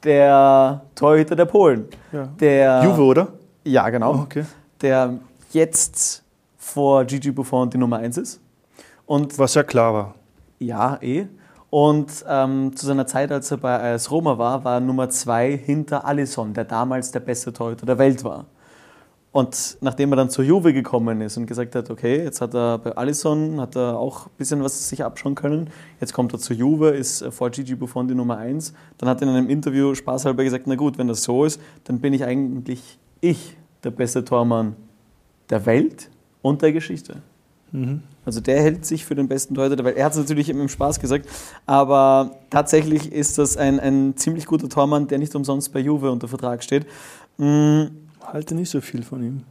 [0.02, 1.86] der Torhüter der Polen.
[2.12, 2.26] Ja.
[2.40, 3.28] Der, Juve, oder?
[3.64, 4.14] Ja, genau.
[4.14, 4.44] Oh, okay.
[4.80, 5.14] Der
[5.52, 6.22] jetzt
[6.58, 8.40] vor Gigi Buffon die Nummer 1 ist.
[9.06, 10.14] Und Was ja klar war.
[10.58, 11.26] ja, eh.
[11.70, 15.56] Und ähm, zu seiner Zeit, als er bei AS Roma war, war er Nummer 2
[15.56, 18.46] hinter Alisson, der damals der beste Torhüter der Welt war.
[19.32, 22.78] Und nachdem er dann zur Juve gekommen ist und gesagt hat, okay, jetzt hat er
[22.78, 26.56] bei Alisson, hat er auch ein bisschen was sich abschauen können, jetzt kommt er zur
[26.56, 29.94] Juve, ist äh, vor Gigi Buffon die Nummer 1, dann hat er in einem Interview
[29.94, 34.24] spaßhalber gesagt, na gut, wenn das so ist, dann bin ich eigentlich ich der beste
[34.24, 34.74] Tormann
[35.48, 36.10] der Welt
[36.42, 37.22] und der Geschichte.
[38.24, 39.96] Also der hält sich für den besten Torhüter der Welt.
[39.96, 41.26] Er hat es natürlich im Spaß gesagt,
[41.66, 46.28] aber tatsächlich ist das ein, ein ziemlich guter Tormann, der nicht umsonst bei Juve unter
[46.28, 46.86] Vertrag steht.
[47.38, 47.84] Mm,
[48.22, 49.42] Halte nicht so viel von ihm.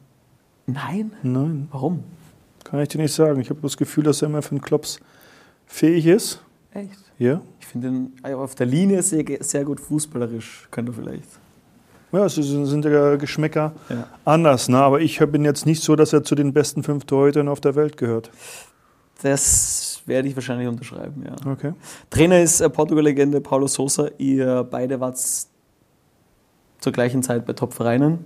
[0.67, 2.03] nein, Nein, warum?
[2.63, 3.41] kann ich dir nicht sagen.
[3.41, 4.99] Ich habe das Gefühl, dass er immer für den Klops
[5.65, 6.41] fähig ist.
[6.71, 6.99] Echt?
[7.17, 7.41] Ja.
[7.59, 11.29] Ich finde ihn auf der Linie sehr, sehr gut fußballerisch, könnte er vielleicht.
[12.11, 14.07] Ja, es sind ja Geschmäcker Ja.
[14.25, 14.67] anders.
[14.69, 14.77] Ne?
[14.77, 17.75] Aber ich bin jetzt nicht so, dass er zu den besten fünf Torhütern auf der
[17.75, 18.31] Welt gehört.
[19.21, 21.51] Das werde ich wahrscheinlich unterschreiben, ja.
[21.51, 21.73] Okay.
[22.09, 24.07] Trainer ist äh, Portugal-Legende Paulo Sousa.
[24.17, 25.19] Ihr beide wart
[26.79, 28.25] zur gleichen Zeit bei Top-Vereinen.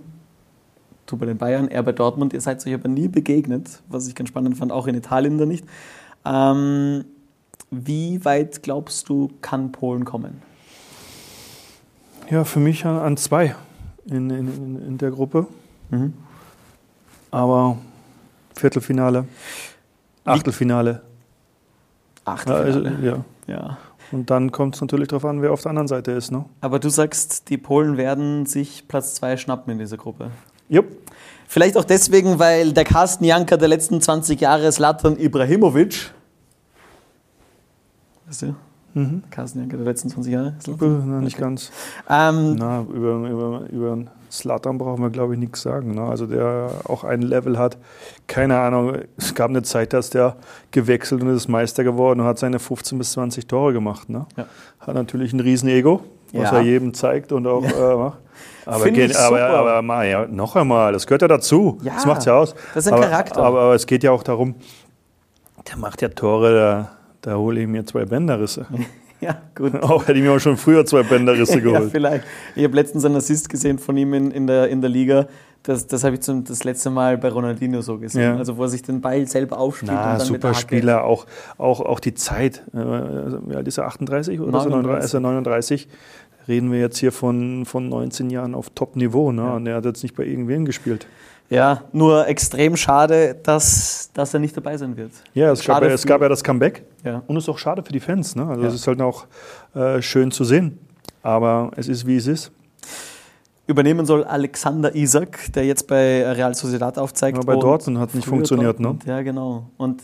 [1.06, 2.32] Du bei den Bayern, er bei Dortmund.
[2.32, 5.44] Ihr seid euch aber nie begegnet, was ich ganz spannend fand, auch in Italien da
[5.44, 5.64] nicht.
[6.24, 7.04] Ähm,
[7.70, 10.40] wie weit glaubst du, kann Polen kommen?
[12.30, 13.54] Ja, für mich an, an zwei
[14.06, 15.46] in, in, in, der Gruppe.
[17.30, 17.78] Aber
[18.54, 19.26] Viertelfinale,
[20.24, 21.02] Achtelfinale.
[22.26, 23.06] Ja, also, Achtelfinale.
[23.06, 23.24] ja.
[23.46, 23.78] Ja.
[24.12, 26.30] Und dann kommt es natürlich darauf an, wer auf der anderen Seite ist.
[26.30, 26.44] Ne?
[26.60, 30.30] Aber du sagst, die Polen werden sich Platz 2 schnappen in dieser Gruppe.
[30.68, 30.86] Jupp.
[31.46, 36.12] Vielleicht auch deswegen, weil der Carsten Janker der letzten 20 Jahre Slatan Ibrahimovic.
[38.26, 38.54] Weißt du?
[38.94, 39.22] Mhm.
[39.30, 40.54] Carsten Janker der letzten 20 Jahre.
[40.80, 41.42] Na, nicht Okay.
[41.42, 41.70] ganz.
[42.08, 43.98] Ähm, Na, über, über, über
[44.30, 45.94] Slatan brauchen wir, glaube ich, nichts sagen.
[45.94, 46.02] Ne?
[46.02, 47.76] Also der auch ein Level hat.
[48.26, 50.36] Keine Ahnung, es gab eine Zeit, dass der
[50.70, 54.08] gewechselt und ist Meister geworden und hat seine 15 bis 20 Tore gemacht.
[54.08, 54.26] Ne?
[54.36, 54.46] Ja.
[54.80, 56.00] Hat natürlich ein Riesen-Ego,
[56.32, 56.56] was Ja.
[56.58, 58.18] er jedem zeigt und auch äh, macht.
[58.66, 59.50] Aber, geht, aber, super.
[59.58, 61.78] aber mal, ja, noch einmal, das gehört ja dazu.
[61.82, 62.54] Ja, das macht's ja aus.
[62.74, 63.42] das ist ein aber, Charakter.
[63.42, 64.54] Aber, aber es geht ja auch darum,
[65.68, 66.90] der macht ja Tore, da,
[67.24, 68.66] da hole ich mir zwei Bänderrisse.
[69.20, 69.74] ja, gut.
[69.82, 71.90] auch hätte ich mir auch schon früher zwei Bänderrisse Ja, geholt.
[71.90, 72.24] vielleicht.
[72.54, 75.26] Ich habe letztens einen Assist gesehen von ihm in, in, der, in der Liga.
[75.62, 78.20] Das, das habe ich zum, das letzte Mal bei Ronaldinho so gesehen.
[78.20, 78.36] Ja.
[78.36, 79.92] Also, wo er sich den Ball selber aufspielt.
[79.94, 81.24] Na, und dann super Spieler, auch,
[81.56, 82.62] auch, auch die Zeit.
[82.74, 83.86] Äh, Wie alt ist er?
[83.86, 84.68] 38 oder so?
[84.68, 85.04] 39.
[85.06, 85.88] Ist er 39?
[86.46, 89.32] Reden wir jetzt hier von, von 19 Jahren auf Top-Niveau.
[89.32, 89.40] Ne?
[89.40, 89.54] Ja.
[89.54, 91.06] Und er hat jetzt nicht bei irgendwen gespielt.
[91.54, 95.12] Ja, nur extrem schade, dass, dass er nicht dabei sein wird.
[95.34, 96.84] Ja, es gab, ja, es gab ja das Comeback.
[97.04, 97.22] Ja.
[97.26, 98.34] Und es ist auch schade für die Fans.
[98.34, 98.46] Ne?
[98.46, 98.68] Also Ja.
[98.68, 99.26] es ist halt auch
[99.74, 100.78] äh, schön zu sehen.
[101.22, 102.50] Aber es ist, wie es ist.
[103.66, 107.38] Übernehmen soll Alexander Isak, der jetzt bei Real Sociedad aufzeigt.
[107.38, 108.78] Aber bei und Dortmund hat nicht funktioniert.
[108.78, 108.88] Ne?
[108.88, 109.70] Dortmund, Ja, genau.
[109.78, 110.02] Und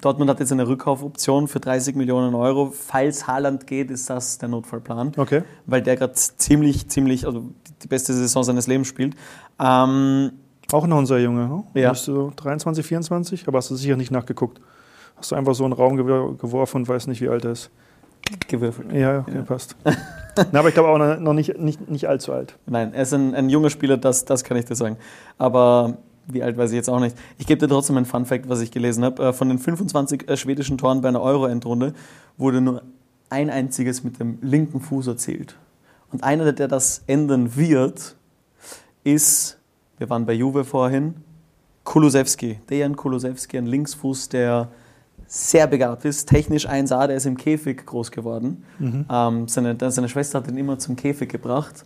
[0.00, 2.72] Dortmund hat jetzt eine Rückkaufoption für 30 Millionen Euro.
[2.72, 5.12] Falls Haaland geht, ist das der Notfallplan.
[5.16, 5.42] Okay.
[5.66, 7.44] Weil der gerade ziemlich, ziemlich, also
[7.82, 9.16] die beste Saison seines Lebens spielt.
[9.58, 10.30] Ähm,
[10.72, 11.46] Auch noch unser Junge.
[11.48, 11.64] Ne?
[11.74, 11.90] Ja.
[11.90, 13.48] Bist du 23, 24?
[13.48, 14.60] Aber hast du sicher nicht nachgeguckt.
[15.16, 17.70] Hast du einfach so einen Raum gewor- geworfen und weißt nicht, wie alt er ist.
[18.48, 18.92] gewürfelt.
[18.92, 19.42] Ja, okay, Ja.
[19.42, 19.74] passt.
[20.52, 22.56] Na, aber ich glaube auch noch- nicht, nicht, nicht allzu alt.
[22.66, 24.96] Nein, er ist ein, ein junger Spieler, das, das kann ich dir sagen.
[25.38, 27.16] Aber wie alt weiß ich jetzt auch nicht.
[27.38, 29.22] Ich gebe dir trotzdem ein Fun-Fact, was ich gelesen habe.
[29.28, 31.92] Äh, Von den 25 äh, schwedischen Toren bei einer Euro-Endrunde
[32.36, 32.82] wurde nur
[33.30, 35.56] ein einziges mit dem linken Fuß erzielt.
[36.12, 38.16] Und einer, der das ändern wird,
[39.02, 39.58] ist,
[40.00, 41.14] wir waren bei Juve vorhin,
[41.84, 42.58] Kulusewski.
[42.70, 44.68] Dejan Kulusewski, ein Linksfuß, der
[45.26, 48.64] sehr begabt ist, technisch 1A, der ist im Käfig groß geworden.
[49.10, 51.84] Ähm, seine, seine Schwester hat ihn immer zum Käfig gebracht.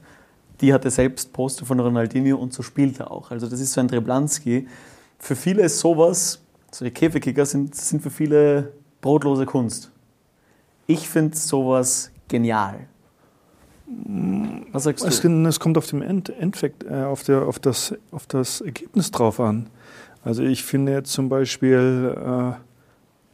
[0.61, 3.33] Die hatte selbst Poster von Ronaldinho und so spielt er auch.
[3.33, 4.69] Also das ist so ein Dreblanski.
[5.19, 9.91] Für viele ist sowas, solche Käfigkicker sind, sind für viele brotlose Kunst.
[10.87, 12.87] Ich finde sowas genial.
[14.73, 15.29] Was sagst Es, du?
[15.47, 19.41] es kommt auf, dem End, Endeffekt, äh, auf, der, auf, das, auf das Ergebnis drauf
[19.41, 19.69] an.
[20.25, 22.53] Also ich finde jetzt zum Beispiel äh,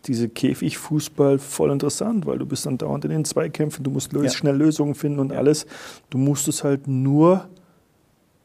[0.06, 4.24] diese Käfigfußball voll interessant, weil du bist dann dauernd in den Zweikämpfen, du musst lö
[4.24, 4.30] Ja.
[4.30, 5.38] schnell Lösungen finden und Ja.
[5.38, 5.66] alles.
[6.10, 7.48] Du musst es halt nur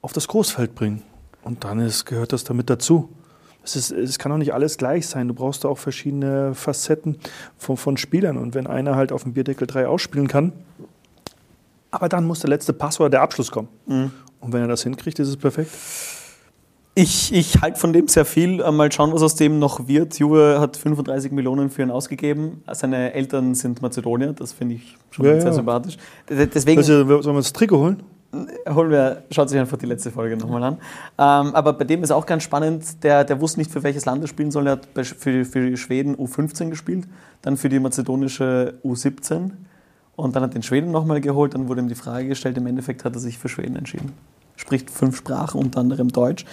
[0.02, 1.02] auf das Großfeld bringen.
[1.44, 3.10] Und dann ist, gehört das damit dazu.
[3.64, 5.28] Es, ist, es kann auch nicht alles gleich sein.
[5.28, 7.18] Du brauchst da auch verschiedene Facetten
[7.58, 8.38] von, von Spielern.
[8.38, 10.54] Und wenn einer halt auf dem Bierdeckel 3 ausspielen kann,
[11.96, 13.70] aber dann muss der letzte Pass oder der Abschluss kommen.
[13.88, 14.12] Mhm.
[14.40, 15.72] Und wenn er das hinkriegt, ist es perfekt.
[16.98, 18.62] Ich, ich halte von dem sehr viel.
[18.62, 20.18] Äh, Mal schauen, was aus dem noch wird.
[20.18, 22.64] Juve hat 35 Millionen für ihn ausgegeben.
[22.72, 24.32] Seine Eltern sind Mazedonier.
[24.34, 25.54] Das finde ich schon Ja, sehr ja.
[25.54, 25.98] sympathisch.
[26.30, 28.04] Deswegen Also, sollen wir das Trikot holen?
[28.70, 30.74] holen wir, schaut sich einfach die letzte Folge nochmal an.
[31.18, 34.24] Ähm, aber bei dem ist auch ganz spannend, der, der wusste nicht, für welches Land
[34.24, 34.68] er spielen soll.
[34.68, 37.08] Er hat für, für Schweden U15 gespielt,
[37.42, 39.52] dann für die mazedonische U17
[40.16, 41.54] und dann hat den Schweden nochmal geholt.
[41.54, 44.14] Dann wurde ihm die Frage gestellt, im Endeffekt hat er sich für Schweden entschieden.
[44.56, 46.46] Spricht fünf Sprachen, unter anderem Deutsch.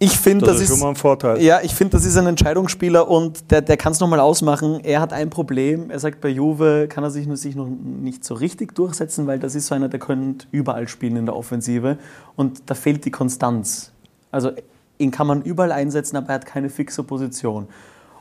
[0.00, 1.42] Ich finde, Das, das, ist schon mal ein Vorteil.
[1.42, 4.78] Ja, ich finde, das ist ein Entscheidungsspieler und der, der kann es nochmal ausmachen.
[4.84, 5.90] Er hat ein Problem.
[5.90, 9.40] Er sagt, bei Juve kann er sich, nur- sich noch nicht so richtig durchsetzen, weil
[9.40, 11.98] das ist so einer, der könnte überall spielen in der Offensive
[12.36, 13.90] und da fehlt die Konstanz.
[14.30, 14.52] Also
[14.98, 17.66] ihn kann man überall einsetzen, aber er hat keine fixe Position.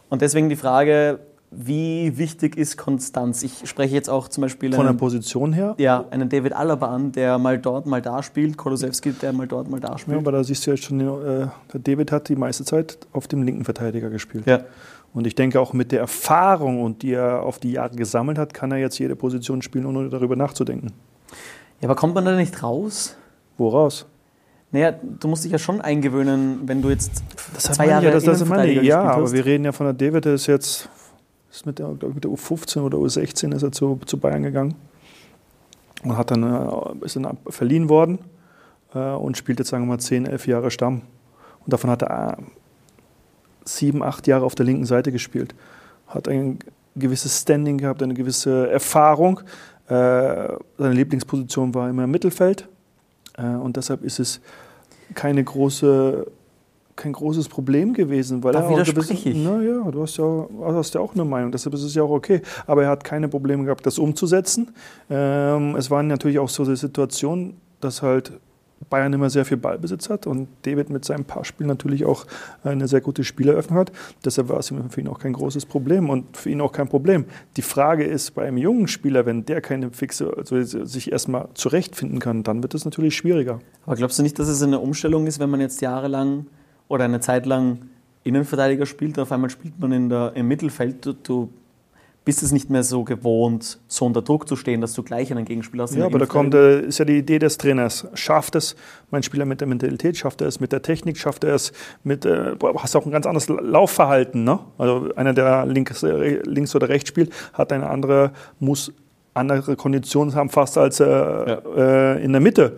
[0.10, 3.42] Und deswegen die Frage, wie wichtig ist Konstanz?
[3.44, 5.76] Ich spreche jetzt auch zum Beispiel Von der einen, Position her.
[5.78, 8.58] ja, einen David Alaba an, der mal dort, mal da spielt.
[8.58, 10.18] Kolosewski, der mal dort, mal da Ja, spielt.
[10.18, 13.44] aber da siehst du jetzt schon, äh, der David hat die meiste Zeit auf dem
[13.44, 14.46] linken Verteidiger gespielt.
[14.46, 14.62] Ja.
[15.14, 18.54] Und ich denke auch mit der Erfahrung und die er auf die Jahre gesammelt hat,
[18.54, 20.92] kann er jetzt jede Position spielen, ohne darüber nachzudenken.
[21.80, 23.16] ja, aber kommt man da nicht raus?
[23.58, 24.06] Woraus?
[24.72, 28.26] Naja, du musst dich ja schon eingewöhnen, wenn du jetzt Das zwei Jahre ja, das,
[28.26, 30.90] das meine Ja, aber wir reden ja von der David, der ist jetzt
[31.58, 34.76] ist mit, der, ich, mit der U15 oder U16 ist er zu, zu Bayern gegangen
[36.04, 38.20] und hat dann äh, ist dann verliehen worden
[38.94, 41.02] äh, und spielt jetzt sagen wir mal 10, 11 Jahre Stamm.
[41.66, 42.42] Und davon hat er äh,
[43.66, 45.56] sieben, acht Jahre auf der linken Seite gespielt.
[46.08, 46.60] Hat ein
[46.96, 49.42] gewisses Standing gehabt, eine gewisse Erfahrung.
[49.90, 52.68] Seine Lieblingsposition war immer im Mittelfeld.
[53.38, 54.42] Und deshalb ist es
[55.14, 56.28] keine große,
[56.98, 58.44] kein großes Problem gewesen.
[58.44, 59.38] Weil Da er widerspreche ich.
[59.38, 62.42] Naja, du hast ja, hast ja auch eine Meinung, deshalb ist es ja auch okay.
[62.66, 64.74] Aber er hat keine Probleme gehabt, das umzusetzen.
[65.10, 68.34] Ähm, es waren natürlich auch so die Situationen, dass halt
[68.90, 72.26] Bayern immer sehr viel Ballbesitz hat und David mit seinem Passspiel natürlich auch
[72.64, 73.92] eine sehr gute Spieleröffnung hat.
[74.24, 77.26] Deshalb war es für ihn auch kein großes Problem und für ihn auch kein Problem.
[77.58, 82.20] Die Frage ist, bei einem jungen Spieler, wenn der keine fixe, also sich erstmal zurechtfinden
[82.20, 83.60] kann, dann wird es natürlich schwieriger.
[83.86, 86.46] Aber glaubst du nicht, dass es eine Umstellung ist, wenn man jetzt jahrelang
[86.88, 87.80] oder eine Zeit lang
[88.24, 91.06] Innenverteidiger spielt auf einmal spielt man in der, im Mittelfeld?
[91.06, 91.50] Du, du
[92.28, 95.46] bist es nicht mehr so gewohnt, so unter Druck zu stehen, dass du gleich einen
[95.46, 95.94] Gegenspieler hast.
[95.94, 98.06] in Ja, aber da kommt, äh, ist ja die Idee des Trainers.
[98.16, 98.76] Schafft es
[99.12, 101.72] mein Spieler mit der Mentalität, schafft er es mit der Technik, schafft er es
[102.04, 104.44] mit, äh, hast auch ein ganz anderes Laufverhalten.
[104.44, 104.60] Ne?
[104.78, 108.92] Also einer, der links, äh, links oder rechts spielt, hat eine andere, muss
[109.34, 112.76] andere Konditionen haben fast als äh, äh, in der Mitte.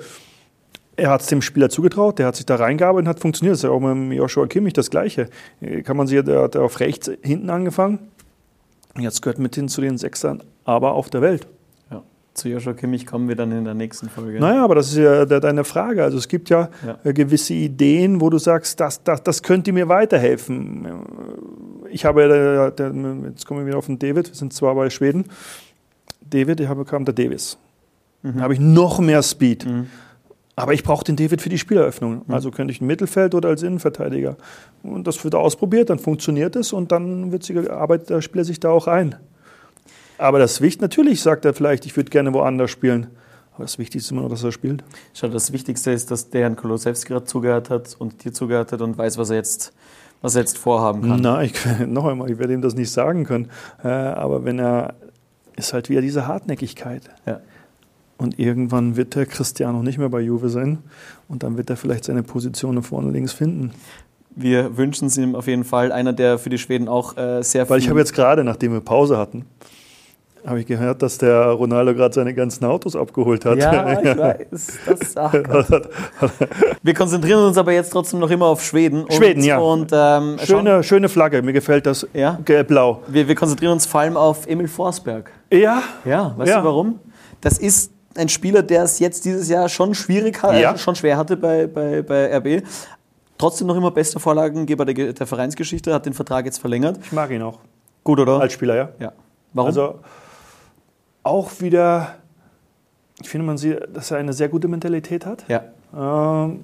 [1.00, 3.54] Er hat es dem Spieler zugetraut, der hat sich da reingearbeitet und hat funktioniert.
[3.54, 5.30] Das ist ja auch mit Joshua Kimmich das Gleiche.
[5.62, 8.00] Äh, Kann man sich, der hat auf rechts hinten angefangen.
[8.98, 11.48] Jetzt gehört mit hin zu den Sechsern, aber auf der Welt.
[11.92, 12.02] Ja.
[12.34, 14.40] Zu Joshua Kimmich kommen wir dann in der nächsten Folge.
[14.40, 16.04] Naja, aber das ist ja de- deine Frage.
[16.04, 16.98] Also es gibt ja, Ja.
[17.04, 20.86] äh, gewisse Ideen, wo du sagst, das, das, das könnte mir weiterhelfen.
[21.92, 22.74] Ich habe,
[23.30, 25.26] jetzt kommen wir wieder auf den David, wir sind zwar bei Schweden.
[26.30, 27.58] David, ich habe kam der Davis.
[28.22, 29.66] Dann habe ich noch mehr Speed.
[29.66, 29.88] Mhm.
[30.60, 32.24] Aber ich brauche den David für die Spieleröffnung.
[32.28, 34.36] Also könnte ich im Mittelfeld oder als Innenverteidiger.
[34.84, 38.60] Und das wird ausprobiert, dann funktioniert es und dann wird sie, arbeitet der Spieler sich
[38.60, 39.16] da auch ein.
[40.18, 43.08] Aber das Wichtigste, natürlich sagt er vielleicht, ich würde gerne woanders spielen.
[43.54, 44.84] Aber das Wichtigste ist immer noch, dass er spielt.
[45.14, 48.82] Schau, das Wichtigste ist, dass der Herrn Kolosewski gerade zugehört hat und dir zugehört hat
[48.82, 49.72] und weiß, was er jetzt,
[50.22, 51.22] was er jetzt vorhaben kann.
[51.22, 51.54] Na, ich,
[51.88, 53.48] noch einmal, ich werde ihm das nicht sagen können.
[53.82, 54.96] Äh, aber wenn er,
[55.56, 57.04] ist halt wieder diese Hartnäckigkeit.
[57.26, 57.40] Ja.
[58.20, 60.80] Und irgendwann wird der Cristiano nicht mehr bei Juve sein.
[61.28, 63.72] Und dann wird er vielleicht seine Position vorne links finden.
[64.36, 65.92] Wir wünschen es ihm auf jeden Fall.
[65.92, 67.72] Einer, der für die Schweden auch äh, sehr viel.
[67.72, 69.46] Weil ich habe jetzt gerade, nachdem wir Pause hatten,
[70.46, 73.58] habe ich gehört, dass der Ronaldo gerade seine ganzen Autos abgeholt hat.
[73.58, 74.80] Ja, ich weiß.
[74.86, 75.90] Das, ach Gott.
[76.84, 79.04] Wir konzentrieren uns aber jetzt trotzdem noch immer auf Schweden.
[79.04, 79.60] Und, Schweden, ja.
[79.60, 82.38] Und, ähm, schauen- schöne, schöne Flagge, mir gefällt das Ja?
[82.46, 83.02] gelb-blau.
[83.08, 85.32] wir, wir konzentrieren uns vor allem auf Emil Forsberg.
[85.52, 86.60] Ja, Ja, weißt Ja.
[86.60, 87.00] du warum?
[87.42, 90.74] Das ist ein Spieler, der es jetzt dieses Jahr schon schwierig hat, Ja.
[90.74, 92.64] äh, schon schwer hatte bei, bei, bei RB.
[93.38, 97.00] Trotzdem noch immer bester Vorlagengeber der, der Vereinsgeschichte, hat den Vertrag jetzt verlängert.
[97.02, 97.60] ich mag ihn auch.
[98.04, 98.40] Gut, oder?
[98.42, 98.90] Als Spieler, ja.
[99.00, 99.12] ja.
[99.54, 99.68] Warum?
[99.68, 100.00] Also
[101.24, 102.16] auch wieder
[103.22, 105.46] Ich finde, man sieht, dass er eine sehr gute Mentalität hat.
[105.48, 105.64] Ja.
[105.96, 106.64] Ähm,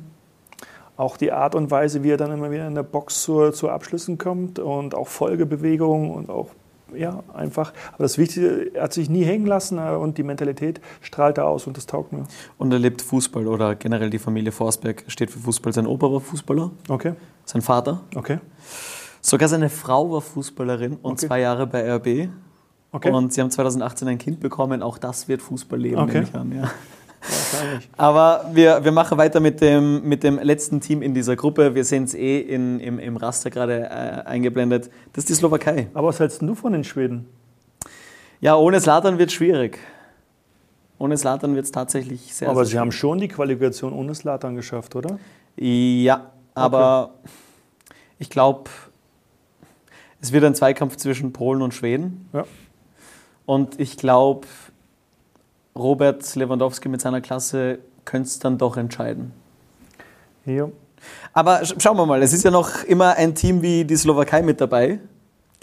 [0.97, 3.69] auch die Art und Weise, wie er dann immer wieder in der Box zu, zu
[3.69, 6.47] Abschlüssen kommt und auch Folgebewegungen und auch
[6.95, 7.73] ja, einfach.
[7.93, 11.47] Aber das Wichtige, er hat sich nie hängen lassen äh, und die Mentalität strahlt er
[11.47, 12.23] aus und das taugt mir.
[12.57, 15.73] Und er lebt Fußball oder generell die Familie Forsberg steht für Fußball.
[15.73, 17.13] Sein Opa war Fußballer, Okay,
[17.45, 18.01] sein Vater.
[18.15, 18.39] okay,
[19.21, 21.27] Sogar seine Frau war Fußballerin und Okay.
[21.27, 22.29] zwei Jahre bei RB.
[22.91, 23.09] okay.
[23.11, 24.83] Und sie haben 2018 ein Kind bekommen.
[24.83, 26.13] Auch das wird Fußballleben, Okay.
[26.13, 26.51] nehme ich an.
[26.55, 26.71] Ja.
[27.97, 31.75] Aber wir, wir machen weiter mit dem, mit dem letzten Team in dieser Gruppe.
[31.75, 34.89] Wir sehen es eh in, im, im Raster gerade äh, eingeblendet.
[35.13, 35.87] Das ist die Slowakei.
[35.93, 37.27] Aber was hältst du von den Schweden?
[38.41, 39.79] Ja, ohne Slatan wird es schwierig.
[40.97, 44.55] Ohne Slatan wird es tatsächlich sehr, Aber sehr sie haben schon die Qualifikation ohne Slatan
[44.55, 45.19] geschafft, oder?
[45.57, 47.15] Ja, aber
[48.17, 48.69] ich glaube,
[50.21, 52.29] es wird ein Zweikampf zwischen Polen und Schweden.
[52.33, 52.45] Ja.
[53.45, 54.47] Und ich glaube,
[55.77, 59.33] Robert Lewandowski mit seiner Klasse könnte es dann doch entscheiden.
[60.45, 60.69] Ja.
[61.33, 64.41] Aber sch- schauen wir mal, es ist ja noch immer ein Team wie die Slowakei
[64.41, 64.99] mit dabei.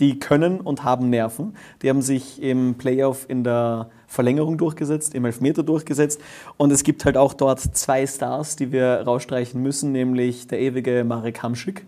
[0.00, 1.54] Die können und haben Nerven.
[1.82, 6.20] Die haben sich im Playoff in der Verlängerung durchgesetzt, im Elfmeter durchgesetzt.
[6.56, 11.04] Und es gibt halt auch dort zwei Stars, die wir rausstreichen müssen, nämlich der ewige
[11.04, 11.82] Marek Hamšík,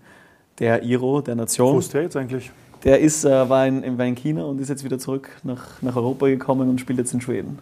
[0.60, 1.78] der Iro der Wo Nation.
[1.78, 2.50] ist der jetzt eigentlich?
[2.84, 5.96] Der ist, äh, war, in, war in China und ist jetzt wieder zurück nach, nach
[5.96, 7.58] Europa gekommen und spielt jetzt in Schweden.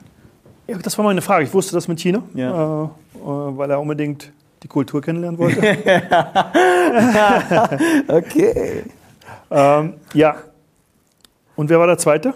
[0.67, 1.45] Ja, das war meine Frage.
[1.45, 2.85] Ich wusste das mit China, Ja.
[2.85, 2.89] äh, äh,
[3.25, 5.61] weil er unbedingt die Kultur kennenlernen wollte.
[8.09, 8.85] Okay.
[9.51, 10.37] ähm, ja.
[11.57, 12.35] Und wer war der Zweite?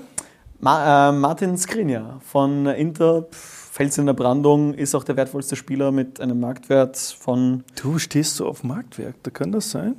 [0.60, 5.92] Ma äh, Martin Skriniar von Inter, Fels in der Brandung, ist auch der wertvollste Spieler
[5.92, 7.64] mit einem Marktwert von.
[7.80, 9.14] Du stehst so auf Marktwerk.
[9.22, 9.96] Da kann das sein?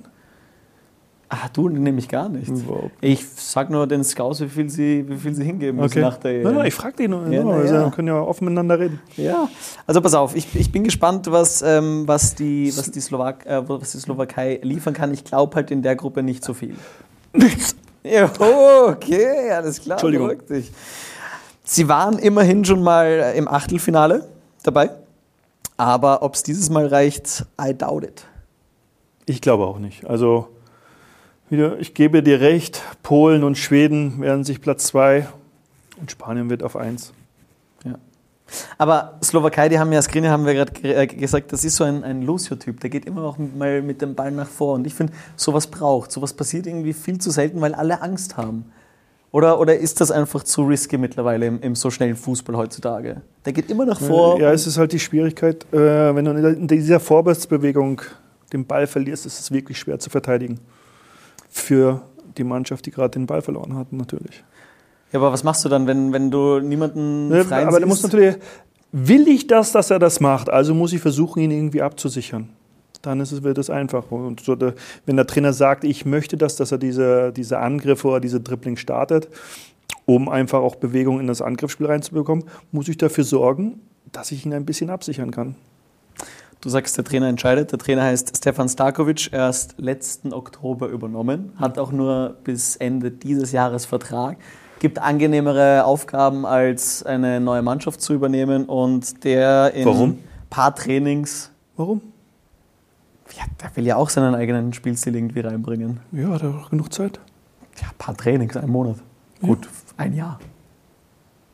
[1.30, 2.48] Ah, du nämlich gar nicht.
[2.48, 2.92] Überhaupt.
[3.02, 6.42] Ich sag nur den Scouts, wie viel sie, wie viel sie hingeben müssen nach der
[6.42, 7.28] Nein, nein, ich frage dich nur.
[7.28, 7.84] Ja, nur, also, ja.
[7.84, 9.02] Wir können ja offen miteinander reden.
[9.18, 9.50] Ja,
[9.86, 13.68] also pass auf, ich, ich bin gespannt, was, ähm, was, die, was, die Slowak äh,
[13.68, 15.14] was die Slowakei liefern kann.
[15.14, 16.76] Ich glaube halt in der Gruppe nicht so viel.
[17.34, 17.76] Nichts.
[18.04, 18.32] Ja,
[18.88, 19.98] okay, alles klar.
[19.98, 20.32] Entschuldigung.
[20.50, 20.72] dich.
[21.66, 24.30] Sie waren immerhin schon mal im Achtelfinale
[24.64, 24.92] dabei.
[25.76, 28.26] Aber ob es dieses Mal reicht, I doubt it.
[29.26, 30.08] Ich glaube auch nicht.
[30.08, 30.48] Also,
[31.50, 35.28] wieder, ich gebe dir recht, Polen und Schweden werden sich Platz zwei
[36.00, 37.14] und Spanien wird auf eins.
[38.78, 41.84] Aber Slowakei, die haben ja, Skriniar haben wir gerade ge- äh, gesagt, das ist so
[41.84, 42.80] ein, ein Lucio-Typ.
[42.80, 44.76] Der geht immer auch mal mit dem Ball nach vor.
[44.76, 46.14] Und ich finde, sowas braucht.
[46.14, 48.72] Sowas passiert irgendwie viel zu selten, weil alle Angst haben.
[49.34, 53.22] Oder, oder ist das einfach zu risky mittlerweile im, im so schnellen Fußball heutzutage?
[53.44, 54.40] Der geht immer nach vor.
[54.40, 58.02] Ja, es ist halt die Schwierigkeit, äh, wenn du in dieser Vorwärtsbewegung
[58.54, 60.62] den Ball verlierst, ist es wirklich schwer zu verteidigen.
[61.50, 62.02] Für
[62.38, 64.44] die Mannschaft, die gerade den Ball verloren hat, natürlich.
[65.12, 68.04] Ja, aber was machst du dann, wenn, wenn du niemanden Ne, freien aber der siehst?
[68.04, 68.36] muss natürlich,
[68.92, 72.50] will ich das, dass er das macht, also muss ich versuchen, ihn irgendwie abzusichern.
[73.02, 74.12] Dann ist es, wird es einfach.
[74.12, 74.58] Und so
[75.06, 78.76] wenn der Trainer sagt, ich möchte das, dass er diese, diese Angriffe oder diese Dribbling
[78.76, 79.30] startet,
[80.06, 83.80] um einfach auch Bewegung in das Angriffsspiel reinzubekommen, muss ich dafür sorgen,
[84.12, 85.56] dass ich ihn ein bisschen absichern kann.
[86.62, 87.72] Du sagst, der Trainer entscheidet.
[87.72, 93.52] Der Trainer heißt Stefan Starkovic, erst letzten Oktober übernommen, hat auch nur bis Ende dieses
[93.52, 94.38] Jahres Vertrag,
[94.80, 100.20] gibt angenehmere Aufgaben als eine neue Mannschaft zu übernehmen und der in Warum?
[100.50, 102.02] paar Trainings, Warum?
[103.36, 106.00] ja, der will ja auch seinen eigenen Spielstil irgendwie reinbringen.
[106.12, 107.20] Ja, hat er auch genug Zeit.
[107.80, 108.98] Ja, paar Trainings, ein Monat.
[109.42, 109.68] Gut,
[109.98, 110.40] ein Jahr.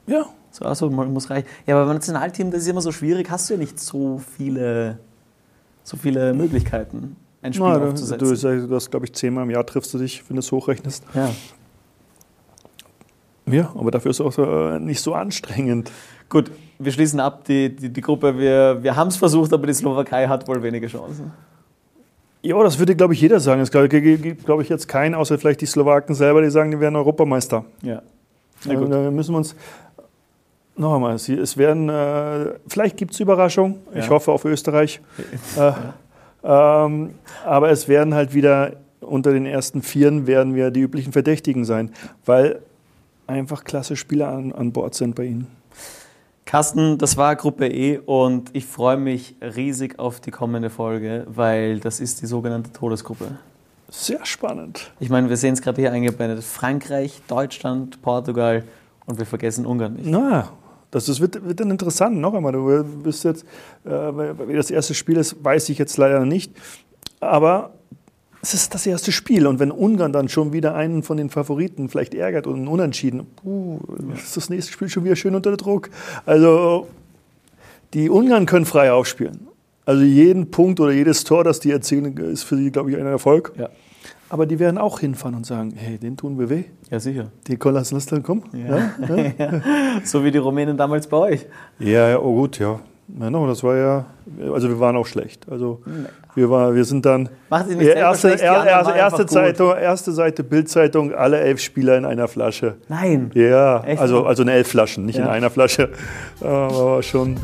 [0.07, 0.25] Ja.
[0.53, 1.47] So, also muss reichen.
[1.65, 4.99] Ja, aber beim Nationalteam, das ist immer so schwierig, hast du ja nicht so viele,
[5.83, 8.19] so viele Möglichkeiten, ein Spiel du, aufzusetzen.
[8.29, 10.51] du, sagst, du hast, glaube ich, zehnmal im Jahr triffst du dich, wenn du es
[10.51, 11.03] hochrechnest.
[11.15, 11.29] ja.
[13.45, 15.91] Ja, aber dafür ist es auch äh, nicht so anstrengend.
[16.29, 18.37] Gut, wir schließen ab die, die, die Gruppe.
[18.37, 21.33] Wir, wir haben es versucht, aber die Slowakei hat wohl wenige Chancen.
[22.41, 23.59] Ja, das würde, glaube ich, jeder sagen.
[23.59, 26.95] Es gibt, glaube ich, jetzt keinen, außer vielleicht die Slowaken selber, die sagen, die wären
[26.95, 27.65] Europameister.
[27.81, 28.01] Ja.
[28.63, 28.93] Na Also, gut.
[28.93, 29.55] da müssen wir uns
[30.75, 33.77] noch einmal, sie- es werden, äh, vielleicht gibt es Überraschungen.
[33.93, 34.09] Ich Ja.
[34.11, 34.99] hoffe auf Österreich.
[35.57, 35.71] Äh,
[36.43, 37.11] ähm,
[37.45, 41.91] aber es werden halt wieder unter den ersten Vieren werden wir die üblichen Verdächtigen sein,
[42.25, 42.59] weil
[43.27, 45.47] einfach klasse Spieler an, an Bord sind bei ihnen.
[46.45, 51.79] Carsten, das war Gruppe E und ich freue mich riesig auf die kommende Folge, weil
[51.79, 53.37] das ist die sogenannte Todesgruppe.
[53.89, 54.91] Sehr spannend.
[54.99, 56.43] Ich meine, wir sehen es gerade hier eingeblendet.
[56.43, 58.63] Frankreich, Deutschland, Portugal
[59.05, 60.05] und wir vergessen Ungarn nicht.
[60.07, 60.49] Na,
[60.93, 62.17] das ist, wird, wird dann interessant.
[62.17, 63.45] Noch einmal, du bist jetzt,
[63.83, 66.51] äh, wie das erste Spiel ist, weiß ich jetzt leider nicht.
[67.19, 67.71] Aber
[68.43, 69.47] es ist das erste Spiel.
[69.47, 73.79] Und wenn Ungarn dann schon wieder einen von den Favoriten vielleicht ärgert und Unentschieden, puh,
[74.15, 75.89] ist das nächste Spiel schon wieder schön unter Druck.
[76.25, 76.87] Also,
[77.93, 79.47] Die Ungarn können frei aufspielen.
[79.85, 83.05] Also jeden Punkt oder jedes Tor, das die erzielen, ist für sie, glaube ich, ein
[83.05, 83.51] Erfolg.
[83.57, 83.69] Ja.
[84.29, 86.63] Aber die werden auch hinfahren und sagen, hey, den tun wir weh.
[86.89, 87.25] Ja, sicher.
[87.47, 88.43] Die lass uns dann kommen.
[88.53, 88.91] Ja.
[90.03, 91.45] so wie die Rumänen damals bei euch.
[91.79, 92.79] Ja, ja, oh gut, ja.
[93.19, 94.05] Ja, no, das war ja,
[94.53, 95.45] also wir waren auch schlecht.
[95.51, 95.81] Also
[96.35, 99.21] wir, war, wir sind dann Macht sie nicht Ja, selber erste, schlecht, er, anderen erste,
[99.23, 99.29] gut.
[99.31, 102.75] Zeitung, erste Seite Bildzeitung, alle elf Spieler in einer Flasche.
[102.87, 104.01] Nein, Ja, Echt?
[104.01, 105.31] also, also in elf Flaschen, nicht in Ja.
[105.31, 105.89] einer Flasche.
[106.41, 107.35] Aber schon.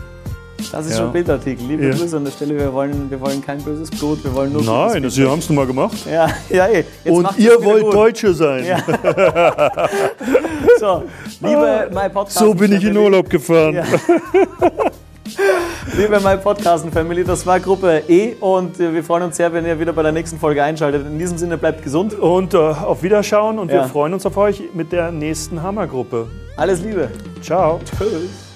[0.72, 0.98] Das ist Ja.
[0.98, 1.66] schon Bildartikel.
[1.68, 1.92] Liebe Ja.
[1.96, 2.58] Grüße an der Stelle.
[2.58, 5.56] Wir wollen, wir wollen kein böses Blut, wir wollen nur Nein, Sie haben es nun
[5.58, 5.98] mal gemacht.
[6.12, 6.86] Ja, ja, ey.
[7.04, 7.94] Jetzt Und ihr wollt gut.
[7.94, 8.66] Deutsche sein.
[8.66, 8.78] Ja.
[10.80, 11.04] So,
[11.42, 12.38] liebe My Podcast.
[12.38, 12.96] So bin ich in.
[12.96, 13.76] Urlaub gefahren.
[13.76, 13.84] Ja.
[15.98, 19.66] Liebe My Podcasten Family, das war Gruppe E und äh, wir freuen uns sehr, wenn
[19.66, 21.06] ihr wieder bei der nächsten Folge einschaltet.
[21.06, 22.14] In diesem Sinne bleibt gesund.
[22.18, 23.82] Und äh, auf Wiederschauen und Ja.
[23.84, 26.28] wir freuen uns auf euch mit der nächsten Hammergruppe.
[26.58, 27.10] Alles Liebe.
[27.42, 27.80] Ciao.
[27.98, 28.49] Tschüss.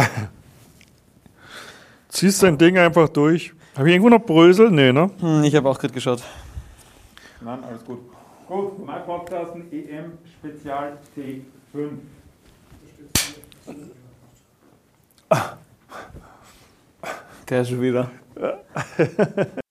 [2.09, 3.53] Ziehst dein Ding einfach durch.
[3.75, 4.71] Habe ich irgendwo noch Brösel?
[4.71, 5.11] Nee, ne?
[5.19, 6.23] Hm, ich habe auch gerade geschaut.
[7.41, 7.99] Nein, alles gut.
[8.47, 11.89] Gut, mein Podcasten EM Spezial T5.
[17.49, 18.09] Der ist schon wieder.